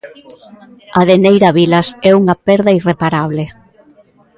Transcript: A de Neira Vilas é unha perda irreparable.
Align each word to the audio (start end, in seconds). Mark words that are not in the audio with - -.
A 0.99 1.01
de 1.09 1.15
Neira 1.23 1.49
Vilas 1.57 1.87
é 2.09 2.11
unha 2.21 2.35
perda 2.47 2.75
irreparable. 2.79 3.43